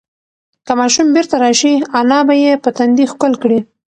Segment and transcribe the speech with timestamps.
[0.65, 3.59] که ماشوم بیرته راشي، انا به یې په تندي ښکل کړي.